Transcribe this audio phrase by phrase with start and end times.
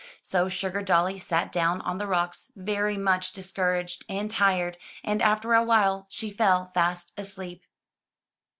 [0.23, 5.61] So Sugardolly sat down on the rocks, very much discouraged, and tired, and after a
[5.63, 7.61] while she fell fast asleep.